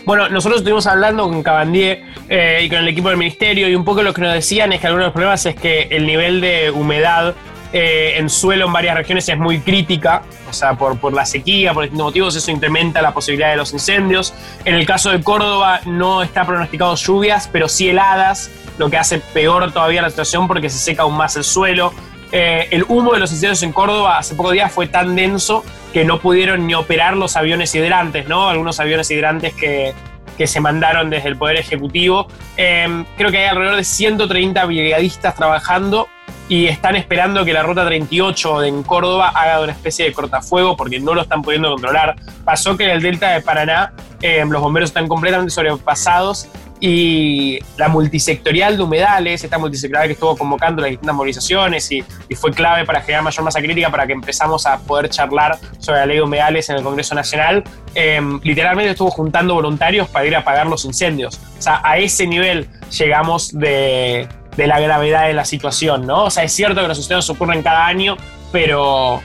Bueno, 0.06 0.28
nosotros 0.28 0.60
estuvimos 0.60 0.86
hablando 0.86 1.24
con 1.24 1.42
Cabandier 1.44 2.04
eh, 2.28 2.62
y 2.64 2.70
con 2.70 2.80
el 2.80 2.88
equipo 2.90 3.08
del 3.08 3.18
ministerio 3.18 3.70
y 3.70 3.76
un 3.76 3.86
poco 3.86 4.04
lo 4.04 4.14
que 4.14 4.22
nos 4.22 4.34
decían 4.34 4.74
es 4.74 4.82
que 4.82 4.88
algunos 4.88 5.04
de 5.04 5.08
los 5.08 5.14
problemas 5.14 5.46
es 5.46 5.56
que 5.56 5.88
el 5.92 6.06
nivel 6.06 6.42
de 6.42 6.72
humedad 6.72 7.36
eh, 7.74 8.14
en 8.18 8.30
suelo 8.30 8.68
en 8.68 8.74
varias 8.74 8.96
regiones 8.96 9.28
es 9.28 9.38
muy 9.38 9.60
crítica, 9.60 10.22
o 10.48 10.54
sea, 10.54 10.76
por, 10.76 11.00
por 11.00 11.12
la 11.12 11.26
sequía, 11.26 11.74
por 11.74 11.84
distintos 11.84 12.06
motivos, 12.06 12.36
eso 12.36 12.52
incrementa 12.52 13.02
la 13.02 13.16
posibilidad 13.16 13.50
de 13.50 13.58
los 13.58 13.74
incendios. 13.74 14.34
En 14.64 14.76
el 14.76 14.86
caso 14.86 15.10
de 15.10 15.24
Córdoba 15.24 15.82
no 15.86 16.22
está 16.22 16.46
pronosticado 16.46 16.96
lluvias, 16.96 17.50
pero 17.52 17.68
sí 17.68 17.90
heladas, 17.90 18.52
lo 18.78 18.92
que 18.92 18.98
hace 18.98 19.18
peor 19.18 19.72
todavía 19.72 20.04
la 20.04 20.12
situación 20.12 20.48
porque 20.48 20.70
se 20.70 20.78
seca 20.78 21.02
aún 21.02 21.18
más 21.18 21.36
el 21.36 21.44
suelo. 21.44 21.94
Eh, 22.32 22.68
el 22.70 22.86
humo 22.88 23.14
de 23.14 23.20
los 23.20 23.32
incendios 23.32 23.64
en 23.64 23.72
Córdoba 23.72 24.20
hace 24.20 24.36
pocos 24.36 24.54
días 24.54 24.72
fue 24.72 24.88
tan 24.88 25.16
denso 25.16 25.64
que 25.94 26.06
no 26.06 26.20
pudieron 26.20 26.68
ni 26.68 26.76
operar 26.76 27.18
los 27.18 27.36
aviones 27.36 27.74
hidrantes, 27.74 28.28
¿no? 28.28 28.50
Algunos 28.50 28.80
aviones 28.80 29.10
hidrantes 29.10 29.54
que, 29.56 29.94
que 30.38 30.46
se 30.46 30.60
mandaron 30.60 31.10
desde 31.10 31.30
el 31.30 31.38
Poder 31.38 31.58
Ejecutivo. 31.58 32.28
Eh, 32.58 33.04
creo 33.18 33.32
que 33.32 33.38
hay 33.40 33.46
alrededor 33.46 33.78
de 33.78 33.84
130 33.84 34.66
brigadistas 34.66 35.36
trabajando 35.36 36.08
y 36.50 36.68
están 36.68 36.96
esperando 36.96 37.46
que 37.46 37.54
la 37.54 37.64
ruta 37.64 37.86
38 37.86 38.64
en 38.64 38.84
Córdoba 38.84 39.30
haga 39.30 39.62
una 39.62 39.72
especie 39.72 40.06
de 40.06 40.14
cortafuego 40.14 40.76
porque 40.76 41.00
no 41.00 41.14
lo 41.14 41.22
están 41.22 41.42
pudiendo 41.42 41.72
controlar. 41.72 42.16
Pasó 42.44 42.76
que 42.78 42.84
en 42.84 42.92
el 42.92 43.02
delta 43.02 43.32
de 43.32 43.42
Paraná 43.42 43.94
eh, 44.22 44.44
los 44.48 44.62
bomberos 44.62 44.90
están 44.90 45.08
completamente 45.08 45.52
sobrepasados 45.52 46.50
y 46.86 47.60
la 47.78 47.88
multisectorial 47.88 48.76
de 48.76 48.84
humedales, 48.84 49.42
esta 49.42 49.58
multisectorial 49.58 50.08
que 50.08 50.14
estuvo 50.14 50.36
convocando 50.36 50.82
las 50.82 50.92
distintas 50.92 51.16
movilizaciones 51.16 51.90
y, 51.94 52.04
fue 52.36 52.52
clave 52.52 52.84
para 52.84 53.00
generar 53.00 53.24
mayor 53.24 53.46
masa 53.46 53.62
crítica 53.62 53.90
para 53.90 54.06
que 54.06 54.12
empezamos 54.12 54.66
a 54.66 54.80
poder 54.80 55.08
charlar 55.08 55.58
sobre 55.78 56.00
la 56.00 56.06
ley 56.08 56.18
de 56.18 56.24
humedales 56.24 56.68
en 56.70 56.76
el 56.76 56.84
Congreso 56.84 57.16
Nacional, 57.16 57.64
eh, 57.96 58.20
literalmente 58.44 58.92
estuvo 58.92 59.12
juntando 59.12 59.54
voluntarios 59.54 60.10
para 60.10 60.26
ir 60.26 60.36
a 60.36 60.40
apagar 60.40 60.68
los 60.68 60.84
incendios. 60.84 61.40
O 61.58 61.62
sea, 61.62 61.80
a 61.86 62.00
ese 62.00 62.28
nivel 62.28 62.68
llegamos 62.90 63.58
de, 63.58 64.28
de 64.58 64.68
la 64.68 64.80
gravedad 64.80 65.28
de 65.28 65.34
la 65.34 65.46
situación, 65.46 66.06
¿no? 66.06 66.26
O 66.26 66.30
sea, 66.30 66.44
es 66.44 66.54
cierto 66.54 66.82
que 66.82 66.88
los 66.88 66.98
incendios 66.98 67.30
ocurren 67.30 67.62
cada 67.64 67.86
año, 67.86 68.18
pero, 68.52 69.22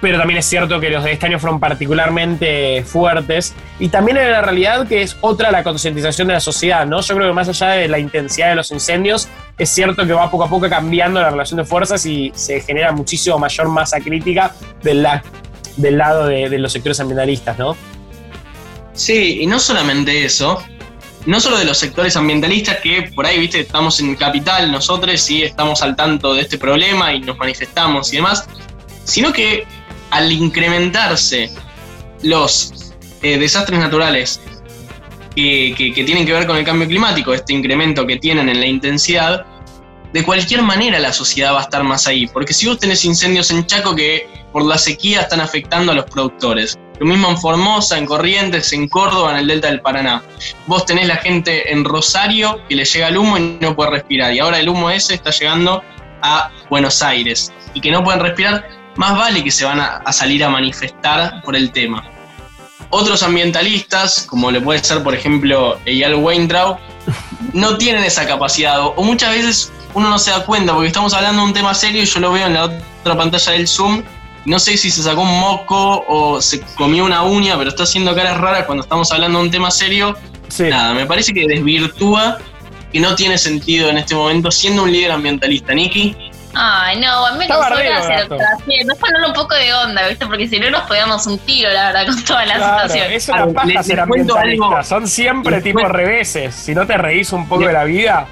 pero 0.00 0.18
también 0.18 0.38
es 0.38 0.46
cierto 0.46 0.80
que 0.80 0.90
los 0.90 1.04
de 1.04 1.12
este 1.12 1.26
año 1.26 1.38
fueron 1.38 1.60
particularmente 1.60 2.82
fuertes. 2.84 3.54
Y 3.78 3.88
también 3.88 4.16
en 4.16 4.30
la 4.30 4.42
realidad 4.42 4.86
que 4.86 5.02
es 5.02 5.16
otra 5.20 5.50
la 5.50 5.62
concientización 5.62 6.28
de 6.28 6.34
la 6.34 6.40
sociedad, 6.40 6.86
¿no? 6.86 7.00
Yo 7.00 7.14
creo 7.14 7.28
que 7.28 7.34
más 7.34 7.48
allá 7.48 7.70
de 7.70 7.88
la 7.88 7.98
intensidad 7.98 8.48
de 8.48 8.56
los 8.56 8.70
incendios, 8.70 9.28
es 9.56 9.68
cierto 9.70 10.06
que 10.06 10.12
va 10.12 10.30
poco 10.30 10.44
a 10.44 10.48
poco 10.48 10.68
cambiando 10.68 11.20
la 11.20 11.30
relación 11.30 11.58
de 11.58 11.64
fuerzas 11.64 12.04
y 12.06 12.32
se 12.34 12.60
genera 12.60 12.92
muchísimo 12.92 13.38
mayor 13.38 13.68
masa 13.68 14.00
crítica 14.00 14.52
del, 14.82 15.06
del 15.76 15.98
lado 15.98 16.26
de, 16.26 16.48
de 16.48 16.58
los 16.58 16.72
sectores 16.72 16.98
ambientalistas, 17.00 17.58
¿no? 17.58 17.76
Sí, 18.92 19.42
y 19.42 19.46
no 19.46 19.60
solamente 19.60 20.24
eso, 20.24 20.60
no 21.26 21.40
solo 21.40 21.58
de 21.58 21.64
los 21.64 21.78
sectores 21.78 22.16
ambientalistas 22.16 22.78
que 22.78 23.10
por 23.14 23.26
ahí, 23.26 23.38
viste, 23.38 23.60
estamos 23.60 24.00
en 24.00 24.14
capital 24.16 24.70
nosotros 24.70 25.20
sí 25.20 25.42
estamos 25.42 25.82
al 25.82 25.96
tanto 25.96 26.34
de 26.34 26.42
este 26.42 26.58
problema 26.58 27.12
y 27.12 27.20
nos 27.20 27.36
manifestamos 27.36 28.12
y 28.12 28.16
demás, 28.16 28.46
sino 29.04 29.32
que 29.32 29.66
al 30.10 30.30
incrementarse 30.32 31.50
los 32.22 32.92
eh, 33.22 33.38
desastres 33.38 33.78
naturales 33.78 34.40
que, 35.34 35.74
que 35.76 36.04
tienen 36.04 36.26
que 36.26 36.32
ver 36.32 36.46
con 36.46 36.56
el 36.56 36.64
cambio 36.64 36.88
climático, 36.88 37.32
este 37.32 37.52
incremento 37.52 38.06
que 38.06 38.16
tienen 38.16 38.48
en 38.48 38.58
la 38.58 38.66
intensidad, 38.66 39.46
de 40.12 40.24
cualquier 40.24 40.62
manera 40.62 40.98
la 40.98 41.12
sociedad 41.12 41.54
va 41.54 41.60
a 41.60 41.62
estar 41.62 41.84
más 41.84 42.06
ahí. 42.06 42.26
Porque 42.26 42.52
si 42.52 42.66
vos 42.66 42.78
tenés 42.78 43.04
incendios 43.04 43.50
en 43.50 43.66
Chaco 43.66 43.94
que 43.94 44.26
por 44.52 44.64
la 44.64 44.78
sequía 44.78 45.22
están 45.22 45.40
afectando 45.40 45.92
a 45.92 45.94
los 45.94 46.06
productores, 46.06 46.78
lo 47.00 47.06
mismo 47.06 47.28
en 47.28 47.38
Formosa, 47.38 47.96
en 47.96 48.06
Corrientes, 48.06 48.72
en 48.72 48.88
Córdoba, 48.88 49.32
en 49.32 49.38
el 49.38 49.46
Delta 49.46 49.68
del 49.68 49.80
Paraná. 49.80 50.22
Vos 50.66 50.84
tenés 50.84 51.06
la 51.06 51.16
gente 51.16 51.72
en 51.72 51.84
Rosario 51.84 52.60
que 52.68 52.74
le 52.74 52.84
llega 52.84 53.08
el 53.08 53.16
humo 53.16 53.38
y 53.38 53.58
no 53.60 53.76
puede 53.76 53.90
respirar. 53.90 54.32
Y 54.32 54.40
ahora 54.40 54.58
el 54.58 54.68
humo 54.68 54.90
ese 54.90 55.14
está 55.14 55.30
llegando 55.30 55.82
a 56.22 56.50
Buenos 56.68 57.02
Aires 57.02 57.52
y 57.74 57.80
que 57.80 57.90
no 57.90 58.02
pueden 58.02 58.20
respirar, 58.20 58.68
más 58.96 59.16
vale 59.16 59.44
que 59.44 59.50
se 59.50 59.64
van 59.64 59.80
a, 59.80 60.12
salir 60.12 60.42
a 60.42 60.48
manifestar 60.48 61.42
por 61.42 61.54
el 61.54 61.70
tema. 61.70 62.04
Otros 62.90 63.22
ambientalistas, 63.22 64.26
como 64.28 64.50
le 64.50 64.60
puede 64.60 64.82
ser 64.82 65.02
por 65.02 65.14
ejemplo 65.14 65.78
Eyal 65.84 66.16
Weintraub, 66.16 66.78
no 67.52 67.76
tienen 67.76 68.02
esa 68.02 68.26
capacidad 68.26 68.80
o 68.80 69.02
muchas 69.02 69.30
veces 69.30 69.72
uno 69.94 70.10
no 70.10 70.18
se 70.18 70.30
da 70.30 70.44
cuenta 70.44 70.72
porque 70.72 70.88
estamos 70.88 71.14
hablando 71.14 71.42
de 71.42 71.48
un 71.48 71.54
tema 71.54 71.74
serio 71.74 72.02
y 72.02 72.06
yo 72.06 72.20
lo 72.20 72.32
veo 72.32 72.46
en 72.46 72.54
la 72.54 72.64
otra 72.64 73.16
pantalla 73.16 73.52
del 73.52 73.68
Zoom 73.68 74.02
no 74.48 74.58
sé 74.58 74.76
si 74.76 74.90
se 74.90 75.02
sacó 75.02 75.22
un 75.22 75.40
moco 75.40 76.04
o 76.08 76.40
se 76.40 76.60
comió 76.74 77.04
una 77.04 77.22
uña, 77.22 77.56
pero 77.58 77.70
está 77.70 77.82
haciendo 77.82 78.14
caras 78.14 78.38
raras 78.38 78.64
cuando 78.64 78.82
estamos 78.82 79.12
hablando 79.12 79.38
de 79.38 79.44
un 79.44 79.50
tema 79.50 79.70
serio. 79.70 80.16
Nada, 80.58 80.94
me 80.94 81.06
parece 81.06 81.34
que 81.34 81.46
desvirtúa 81.46 82.38
y 82.92 83.00
no 83.00 83.14
tiene 83.14 83.36
sentido 83.36 83.90
en 83.90 83.98
este 83.98 84.14
momento 84.14 84.50
siendo 84.50 84.84
un 84.84 84.92
líder 84.92 85.12
ambientalista. 85.12 85.74
Nicky. 85.74 86.16
Ay, 86.54 86.98
no, 86.98 87.26
a 87.26 87.32
mí 87.32 87.38
me 87.38 87.46
consola 87.46 87.98
hacer 87.98 88.20
lo 88.22 88.28
que 88.28 88.34
está 88.36 88.54
haciendo. 88.58 88.94
Es 88.94 89.26
un 89.26 89.32
poco 89.34 89.54
de 89.54 89.74
onda, 89.74 90.08
¿viste? 90.08 90.26
Porque 90.26 90.48
si 90.48 90.58
no 90.58 90.70
nos 90.70 90.82
podíamos 90.84 91.26
un 91.26 91.38
tiro, 91.40 91.70
la 91.70 91.92
verdad, 91.92 92.06
con 92.06 92.24
toda 92.24 92.46
la 92.46 92.54
situación. 92.54 93.12
Eso 93.12 93.36
no 93.36 93.52
pasa 93.52 93.82
ser 93.82 94.00
ambientalista. 94.00 94.82
Son 94.82 95.06
siempre 95.06 95.60
tipo 95.60 95.80
reveses. 95.80 96.54
Si 96.54 96.74
no 96.74 96.86
te 96.86 96.96
reís 96.96 97.32
un 97.32 97.48
poco 97.48 97.66
de 97.66 97.72
la 97.72 97.84
vida. 97.84 98.26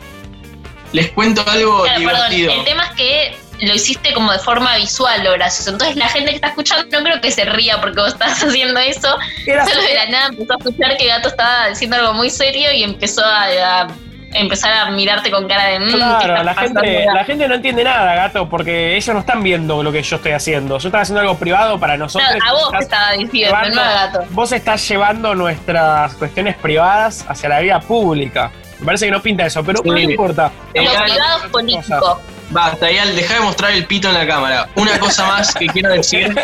Les 0.92 1.10
cuento 1.10 1.44
algo 1.46 1.84
divertido. 1.96 2.52
el 2.52 2.64
tema 2.64 2.84
es 2.86 2.92
que 2.92 3.45
lo 3.60 3.74
hiciste 3.74 4.12
como 4.12 4.32
de 4.32 4.38
forma 4.38 4.76
visual 4.76 5.24
lo 5.24 5.32
gracioso. 5.32 5.70
Entonces 5.70 5.96
la 5.96 6.08
gente 6.08 6.30
que 6.30 6.36
está 6.36 6.48
escuchando 6.48 6.84
no 6.90 7.04
creo 7.04 7.20
que 7.20 7.30
se 7.30 7.44
ría 7.44 7.80
porque 7.80 8.00
vos 8.00 8.12
estás 8.12 8.42
haciendo 8.42 8.78
eso. 8.80 9.16
Solo 9.44 9.82
de 9.82 9.94
la 9.94 10.06
nada 10.06 10.26
empezó 10.26 10.52
a 10.52 10.56
escuchar 10.58 10.96
que 10.96 11.06
Gato 11.06 11.28
estaba 11.28 11.68
diciendo 11.68 11.96
algo 11.96 12.14
muy 12.14 12.30
serio 12.30 12.72
y 12.72 12.82
empezó 12.82 13.22
a, 13.24 13.88
empezar 14.34 14.72
a 14.72 14.90
mirarte 14.90 15.30
con 15.30 15.48
cara 15.48 15.66
de... 15.66 15.80
Mm, 15.80 15.92
claro, 15.92 16.42
la 16.42 16.54
gente, 16.54 17.06
la 17.06 17.24
gente 17.24 17.48
no 17.48 17.54
entiende 17.54 17.84
nada, 17.84 18.14
Gato, 18.14 18.48
porque 18.48 18.96
ellos 18.96 19.14
no 19.14 19.20
están 19.20 19.42
viendo 19.42 19.82
lo 19.82 19.92
que 19.92 20.02
yo 20.02 20.16
estoy 20.16 20.32
haciendo. 20.32 20.78
Yo 20.78 20.88
estaba 20.88 21.02
haciendo 21.02 21.20
algo 21.20 21.38
privado 21.38 21.78
para 21.78 21.96
nosotros. 21.96 22.28
a 22.46 22.52
vos 22.52 22.70
te 22.72 22.84
estaba 22.84 23.12
diciendo, 23.12 23.56
no 23.70 23.82
Gato. 23.82 24.24
Vos 24.30 24.52
estás 24.52 24.86
llevando 24.86 25.34
nuestras 25.34 26.14
cuestiones 26.14 26.56
privadas 26.56 27.24
hacia 27.28 27.48
la 27.48 27.60
vida 27.60 27.80
pública. 27.80 28.50
Me 28.80 28.86
parece 28.86 29.06
que 29.06 29.12
no 29.12 29.22
pinta 29.22 29.46
eso, 29.46 29.64
pero 29.64 29.80
no 29.82 29.96
importa. 29.96 30.52
Los 30.74 30.94
privados 30.94 31.46
políticos. 31.50 32.18
Basta, 32.50 32.90
ya 32.90 33.06
deja 33.06 33.34
de 33.34 33.40
mostrar 33.40 33.72
el 33.72 33.86
pito 33.86 34.08
en 34.08 34.14
la 34.14 34.26
cámara. 34.26 34.68
Una 34.76 34.98
cosa 34.98 35.26
más 35.26 35.54
que 35.54 35.66
quiero 35.66 35.90
decir. 35.90 36.34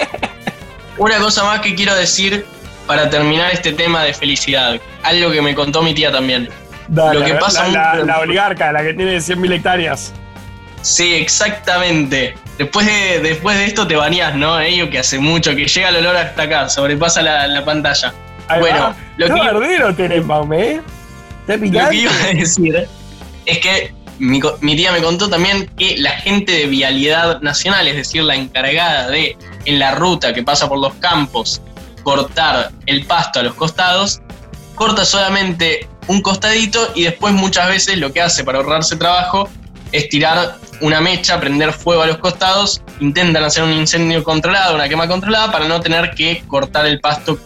Una 0.99 1.19
cosa 1.19 1.45
más 1.45 1.61
que 1.61 1.75
quiero 1.75 1.95
decir 1.95 2.45
para 2.87 3.09
terminar 3.09 3.53
este 3.53 3.73
tema 3.73 4.03
de 4.03 4.13
felicidad. 4.13 4.81
Algo 5.03 5.31
que 5.31 5.41
me 5.41 5.55
contó 5.55 5.83
mi 5.83 5.95
tía 5.95 6.11
también. 6.11 6.49
Lo 6.89 7.25
que 7.25 7.35
pasa 7.35 7.69
la, 7.69 8.19
oligarca, 8.21 8.73
la 8.73 8.83
que 8.83 8.95
tiene 8.95 9.17
100.000 9.17 9.53
hectáreas. 9.55 10.13
Sí, 10.83 11.15
exactamente. 11.15 12.35
Después 12.59 12.87
de, 12.87 13.21
después 13.21 13.57
de 13.57 13.67
esto 13.67 13.87
te 13.87 13.97
bañás, 13.97 14.35
¿no? 14.35 14.61
Ello 14.61 14.91
que 14.91 14.99
hace 14.99 15.19
mucho, 15.19 15.55
que 15.55 15.67
llega 15.67 15.89
el 15.89 15.97
olor 15.97 16.17
hasta 16.17 16.43
acá, 16.43 16.69
sobrepasa 16.69 17.23
la, 17.23 17.65
pantalla. 17.65 18.13
bueno, 18.59 18.95
lo 19.17 19.27
que, 19.29 19.33
verdadero 19.33 19.95
tenés, 19.95 20.25
¿eh? 20.53 20.81
Lo 21.47 21.61
que 21.61 21.97
iba 21.97 22.13
a 22.13 22.35
decir 22.35 22.89
es 23.47 23.59
que 23.59 24.02
mi, 24.19 24.41
tía 24.77 24.93
me 24.93 25.03
contó 25.03 25.29
también 25.29 25.71
que 25.77 25.97
la 25.99 26.11
gente 26.11 26.53
de 26.53 26.67
Vialidad 26.67 27.41
Nacional, 27.41 27.89
es 27.89 27.97
decir, 27.97 28.23
la 28.23 28.35
encargada 28.35 29.09
de, 29.09 29.37
en 29.65 29.79
la 29.79 29.95
ruta 29.95 30.33
que 30.33 30.43
pasa 30.43 30.69
por 30.69 30.79
los 30.79 30.95
campos, 30.95 31.61
cortar 32.03 32.71
el 32.87 33.05
pasto 33.07 33.41
a 33.41 33.43
los 33.43 33.55
costados, 33.55 34.21
corta 34.75 35.05
solamente 35.05 35.89
un 36.09 36.21
costadito 36.21 36.93
y 36.95 37.05
después 37.05 37.33
muchas 37.33 37.69
veces 37.69 37.99
lo 37.99 38.13
que 38.13 38.21
hace 38.21 38.45
para 38.45 38.59
ahorrarse 38.59 38.97
trabajo 38.97 39.49
es 39.93 40.09
tirar 40.09 40.57
una 40.81 41.01
mecha, 41.01 41.39
prender 41.39 41.73
fuego 41.73 42.03
a 42.03 42.07
los 42.07 42.19
costados, 42.19 42.83
intentan 43.01 43.45
hacer 43.45 43.63
un 43.63 43.73
incendio 43.73 44.25
controlado, 44.25 44.75
una 44.75 44.89
quema 44.89 45.07
controlada 45.07 45.53
para 45.53 45.69
no 45.69 45.81
tener 45.81 46.13
que 46.15 46.43
cortar 46.49 46.87
el 46.87 47.01
pasto 47.01 47.39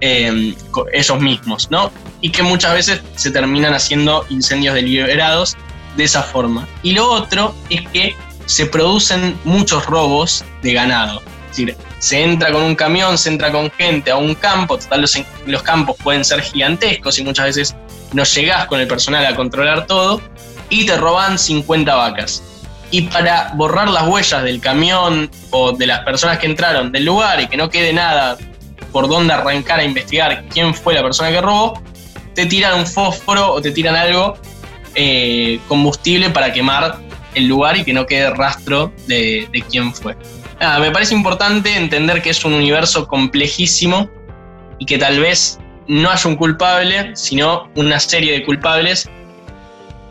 eh, 0.00 0.54
ellos 0.92 1.20
mismos, 1.20 1.70
¿no? 1.70 1.92
Y 2.20 2.30
que 2.30 2.42
muchas 2.42 2.74
veces 2.74 3.00
se 3.14 3.30
terminan 3.30 3.72
haciendo 3.72 4.26
incendios 4.30 4.74
deliberados 4.74 5.56
de 5.96 6.04
esa 6.04 6.22
forma. 6.22 6.66
Y 6.82 6.92
lo 6.92 7.10
otro 7.10 7.54
es 7.70 7.86
que 7.88 8.16
se 8.46 8.66
producen 8.66 9.38
muchos 9.44 9.86
robos 9.86 10.44
de 10.62 10.72
ganado. 10.72 11.22
Es 11.50 11.56
decir, 11.56 11.76
se 11.98 12.22
entra 12.22 12.50
con 12.50 12.62
un 12.62 12.74
camión, 12.74 13.16
se 13.16 13.28
entra 13.28 13.52
con 13.52 13.70
gente 13.70 14.10
a 14.10 14.16
un 14.16 14.34
campo, 14.34 14.78
total 14.78 15.02
los, 15.02 15.16
los 15.46 15.62
campos 15.62 15.96
pueden 16.02 16.24
ser 16.24 16.40
gigantescos 16.40 17.18
y 17.18 17.24
muchas 17.24 17.46
veces 17.46 17.76
no 18.12 18.24
llegás 18.24 18.66
con 18.66 18.80
el 18.80 18.88
personal 18.88 19.24
a 19.24 19.36
controlar 19.36 19.86
todo 19.86 20.20
y 20.68 20.86
te 20.86 20.96
roban 20.96 21.38
50 21.38 21.94
vacas. 21.94 22.42
Y 22.90 23.02
para 23.02 23.52
borrar 23.54 23.88
las 23.88 24.06
huellas 24.06 24.42
del 24.42 24.60
camión 24.60 25.30
o 25.50 25.72
de 25.72 25.86
las 25.86 26.00
personas 26.00 26.38
que 26.38 26.46
entraron 26.46 26.92
del 26.92 27.04
lugar 27.04 27.40
y 27.40 27.46
que 27.46 27.56
no 27.56 27.70
quede 27.70 27.92
nada 27.92 28.36
por 28.90 29.08
dónde 29.08 29.32
arrancar 29.32 29.80
a 29.80 29.84
investigar 29.84 30.44
quién 30.48 30.74
fue 30.74 30.94
la 30.94 31.02
persona 31.02 31.30
que 31.30 31.40
robó, 31.40 31.80
te 32.34 32.46
tiran 32.46 32.78
un 32.78 32.86
fósforo 32.86 33.52
o 33.52 33.62
te 33.62 33.70
tiran 33.70 33.96
algo 33.96 34.36
eh, 34.94 35.60
combustible 35.68 36.30
para 36.30 36.52
quemar 36.52 36.98
el 37.34 37.46
lugar 37.46 37.76
y 37.76 37.84
que 37.84 37.92
no 37.92 38.06
quede 38.06 38.30
rastro 38.30 38.92
de, 39.06 39.48
quién 39.70 39.94
fue. 39.94 40.16
me 40.80 40.90
parece 40.90 41.14
importante 41.14 41.74
entender 41.74 42.22
que 42.22 42.30
es 42.30 42.44
un 42.44 42.52
universo 42.52 43.06
complejísimo 43.08 44.10
y 44.78 44.86
que 44.86 44.98
tal 44.98 45.20
vez 45.20 45.58
no 45.88 46.10
haya 46.10 46.28
un 46.28 46.36
culpable, 46.36 47.16
sino 47.16 47.70
una 47.74 47.98
serie 47.98 48.32
de 48.32 48.44
culpables 48.44 49.08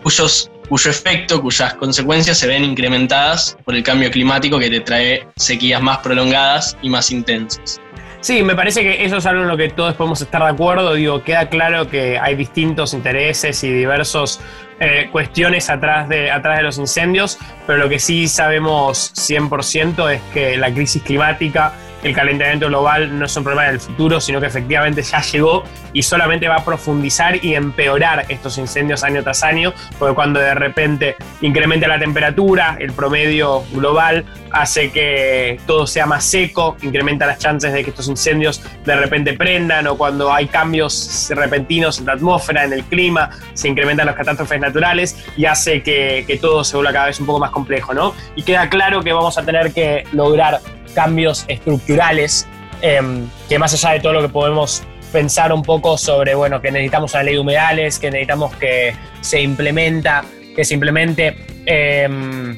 cuyo 0.03 0.89
efecto, 0.89 1.41
cuyas 1.41 1.73
consecuencias 1.75 2.37
se 2.37 2.47
ven 2.47 2.63
incrementadas 2.63 3.57
por 3.65 3.75
el 3.75 3.83
cambio 3.83 4.09
climático 4.09 4.57
que 4.57 4.69
te 4.69 4.79
trae 4.79 5.27
sequías 5.35 5.81
más 5.81 5.99
prolongadas 5.99 6.77
y 6.81 6.89
más 6.89 7.11
intensas. 7.11 7.81
Sí, 8.21 8.43
me 8.43 8.55
parece 8.55 8.83
que 8.83 9.03
eso 9.03 9.17
es 9.17 9.25
algo 9.25 9.41
en 9.41 9.47
lo 9.47 9.57
que 9.57 9.69
todos 9.69 9.95
podemos 9.95 10.21
estar 10.21 10.43
de 10.43 10.49
acuerdo. 10.49 10.93
Digo, 10.93 11.23
queda 11.23 11.49
claro 11.49 11.89
que 11.89 12.19
hay 12.19 12.35
distintos 12.35 12.93
intereses 12.93 13.63
y 13.63 13.71
diversos 13.71 14.39
eh, 14.79 15.09
cuestiones 15.11 15.71
atrás 15.71 16.07
de, 16.07 16.29
atrás 16.29 16.57
de 16.57 16.63
los 16.63 16.77
incendios, 16.77 17.39
pero 17.65 17.79
lo 17.79 17.89
que 17.89 17.97
sí 17.97 18.27
sabemos 18.27 19.11
100% 19.15 20.13
es 20.13 20.21
que 20.33 20.55
la 20.57 20.71
crisis 20.71 21.01
climática 21.01 21.73
el 22.03 22.15
calentamiento 22.15 22.67
global 22.67 23.17
no 23.17 23.25
es 23.25 23.35
un 23.37 23.43
problema 23.43 23.67
del 23.69 23.79
futuro, 23.79 24.19
sino 24.19 24.39
que 24.39 24.47
efectivamente 24.47 25.01
ya 25.03 25.21
llegó 25.21 25.63
y 25.93 26.01
solamente 26.03 26.47
va 26.47 26.55
a 26.57 26.65
profundizar 26.65 27.43
y 27.43 27.55
empeorar 27.55 28.25
estos 28.29 28.57
incendios 28.57 29.03
año 29.03 29.23
tras 29.23 29.43
año, 29.43 29.73
porque 29.99 30.15
cuando 30.15 30.39
de 30.39 30.53
repente 30.55 31.15
incrementa 31.41 31.87
la 31.87 31.99
temperatura, 31.99 32.77
el 32.79 32.91
promedio 32.93 33.63
global 33.73 34.25
hace 34.51 34.91
que 34.91 35.59
todo 35.65 35.87
sea 35.87 36.05
más 36.05 36.25
seco, 36.25 36.77
incrementa 36.81 37.25
las 37.25 37.39
chances 37.39 37.73
de 37.73 37.83
que 37.83 37.91
estos 37.91 38.07
incendios 38.07 38.61
de 38.85 38.95
repente 38.95 39.33
prendan, 39.33 39.87
o 39.87 39.97
cuando 39.97 40.33
hay 40.33 40.47
cambios 40.47 41.29
repentinos 41.33 41.99
en 41.99 42.05
la 42.05 42.13
atmósfera, 42.13 42.65
en 42.65 42.73
el 42.73 42.83
clima, 42.83 43.29
se 43.53 43.69
incrementan 43.69 44.05
las 44.05 44.15
catástrofes 44.15 44.59
naturales 44.59 45.25
y 45.37 45.45
hace 45.45 45.81
que, 45.83 46.39
todo 46.41 46.63
se 46.63 46.75
vuelva 46.75 46.91
cada 46.93 47.05
vez 47.07 47.19
un 47.19 47.27
poco 47.27 47.39
más 47.39 47.51
complejo, 47.51 47.93
¿no? 47.93 48.15
Y 48.35 48.43
queda 48.43 48.67
claro 48.69 49.03
que 49.03 49.13
vamos 49.13 49.37
a 49.37 49.43
tener 49.43 49.73
que 49.73 50.05
lograr 50.11 50.59
cambios 50.91 51.45
estructurales, 51.47 52.47
em, 52.81 53.27
que 53.49 53.59
más 53.59 53.73
allá 53.73 53.93
de 53.93 53.99
todo 53.99 54.13
lo 54.13 54.21
que 54.21 54.29
podemos 54.29 54.83
pensar 55.11 55.51
un 55.51 55.61
poco 55.61 55.97
sobre, 55.97 56.35
bueno, 56.35 56.61
que 56.61 56.71
necesitamos 56.71 57.13
una 57.13 57.23
ley 57.23 57.33
de 57.33 57.39
humedales, 57.39 57.99
que 57.99 58.09
necesitamos 58.09 58.55
que 58.55 58.95
se 59.19 59.41
implementa, 59.41 60.23
que 60.55 60.63
se 60.63 60.73
implemente 60.73 61.35
em, 61.65 62.57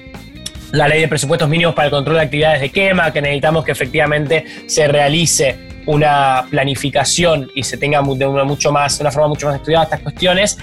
la 0.72 0.88
ley 0.88 1.02
de 1.02 1.08
presupuestos 1.08 1.48
mínimos 1.50 1.76
para 1.76 1.88
el 1.88 1.92
control 1.92 2.16
de 2.16 2.22
actividades 2.22 2.62
de 2.62 2.70
quema, 2.70 3.12
que 3.12 3.22
necesitamos 3.22 3.64
que 3.64 3.72
efectivamente 3.72 4.46
se 4.68 4.88
realice 4.88 5.74
una 5.86 6.46
planificación 6.50 7.52
y 7.54 7.64
se 7.64 7.78
tenga 7.78 8.02
de 8.02 8.26
una, 8.26 8.44
mucho 8.44 8.72
más, 8.72 9.00
una 9.00 9.12
forma 9.12 9.28
mucho 9.28 9.48
más 9.48 9.58
estudiada 9.58 9.86
estas 9.86 10.00
cuestiones. 10.00 10.58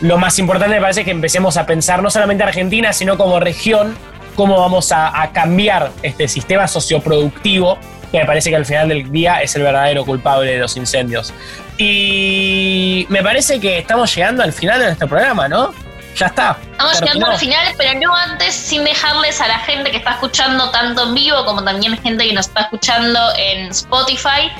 Lo 0.00 0.18
más 0.18 0.38
importante 0.38 0.74
me 0.74 0.80
parece 0.80 1.04
que 1.04 1.10
empecemos 1.10 1.56
a 1.56 1.64
pensar 1.64 2.02
no 2.02 2.10
solamente 2.10 2.44
Argentina, 2.44 2.92
sino 2.92 3.16
como 3.16 3.40
región, 3.40 3.96
cómo 4.36 4.60
vamos 4.60 4.92
a, 4.92 5.30
cambiar 5.32 5.90
este 6.02 6.28
sistema 6.28 6.68
socioproductitivo 6.68 7.78
que 8.12 8.18
me 8.18 8.26
parece 8.26 8.50
que 8.50 8.56
al 8.56 8.64
final 8.64 8.88
del 8.88 9.10
día 9.10 9.42
es 9.42 9.56
el 9.56 9.62
verdadero 9.62 10.04
culpable 10.04 10.52
de 10.52 10.58
los 10.58 10.76
incendios. 10.76 11.32
Y 11.76 13.04
me 13.08 13.22
parece 13.22 13.58
que 13.58 13.78
estamos 13.78 14.14
llegando 14.14 14.44
al 14.44 14.52
final 14.52 14.78
de 14.78 14.86
nuestro 14.86 15.08
programa, 15.08 15.48
¿no? 15.48 15.74
Ya 16.14 16.26
está. 16.26 16.56
Estamos 16.70 17.00
llegando 17.00 17.26
al 17.26 17.38
final, 17.38 17.74
pero 17.76 17.98
no 18.00 18.14
antes 18.14 18.54
sin 18.54 18.84
dejarles 18.84 19.40
a 19.40 19.48
la 19.48 19.58
gente 19.58 19.90
que 19.90 19.96
está 19.96 20.12
escuchando 20.12 20.70
tanto 20.70 21.08
en 21.08 21.14
vivo 21.14 21.44
como 21.44 21.64
también 21.64 22.00
gente 22.00 22.26
que 22.26 22.32
nos 22.32 22.46
está 22.46 22.62
escuchando 22.62 23.18
en 23.36 23.66
Spotify 23.70 24.50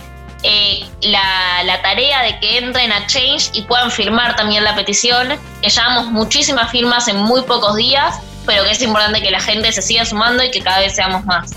eh, 0.42 0.87
la, 1.02 1.62
la, 1.64 1.80
tarea 1.80 2.23
de 2.23 2.38
que 2.40 2.59
entren 2.59 2.92
a 2.92 3.06
Change 3.06 3.50
y 3.54 3.62
puedan 3.62 3.90
firmar 3.90 4.37
también 4.37 4.64
la 4.64 4.75
petición, 4.75 5.28
que 5.62 5.71
llevamos 5.71 6.06
muchísimas 6.06 6.71
firmas 6.71 7.09
en 7.09 7.16
muy 7.16 7.42
pocos 7.42 7.75
días 7.76 8.21
pero 8.46 8.64
que 8.64 8.70
es 8.70 8.82
importante 8.82 9.20
que 9.20 9.30
la 9.30 9.40
gente 9.40 9.72
se 9.72 9.82
siga 9.82 10.04
sumando 10.04 10.42
y 10.44 10.50
que 10.50 10.60
cada 10.60 10.80
vez 10.80 10.94
seamos 10.94 11.24
más. 11.24 11.52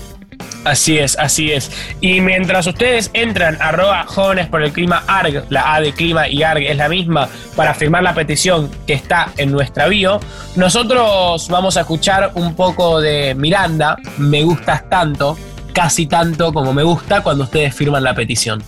Así 0.64 0.98
es, 0.98 1.18
así 1.18 1.52
es. 1.52 1.70
Y 2.00 2.20
mientras 2.20 2.66
ustedes 2.66 3.10
entran 3.14 3.56
arroba 3.60 4.04
jóvenes 4.06 4.46
por 4.48 4.62
el 4.62 4.72
clima 4.72 5.02
ARG, 5.06 5.44
la 5.48 5.74
A 5.74 5.80
de 5.80 5.92
clima 5.92 6.28
y 6.28 6.42
ARG 6.42 6.64
es 6.64 6.76
la 6.76 6.88
misma, 6.88 7.28
para 7.56 7.72
firmar 7.72 8.02
la 8.02 8.14
petición 8.14 8.70
que 8.86 8.92
está 8.92 9.32
en 9.38 9.52
nuestra 9.52 9.86
bio, 9.88 10.20
nosotros 10.56 11.48
vamos 11.48 11.76
a 11.76 11.80
escuchar 11.80 12.32
un 12.34 12.54
poco 12.54 13.00
de 13.00 13.34
Miranda, 13.34 13.96
me 14.18 14.42
gustas 14.42 14.88
tanto, 14.90 15.38
casi 15.72 16.06
tanto 16.06 16.52
como 16.52 16.74
me 16.74 16.82
gusta 16.82 17.22
cuando 17.22 17.44
ustedes 17.44 17.74
firman 17.74 18.04
la 18.04 18.14
petición. 18.14 18.62